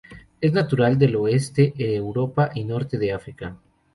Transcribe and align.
Es 0.41 0.51
natural 0.51 0.97
del 0.97 1.15
oeste 1.15 1.75
de 1.77 1.95
Europa 1.95 2.49
y 2.55 2.63
norte 2.63 2.97
de 2.97 3.13
África. 3.13 3.55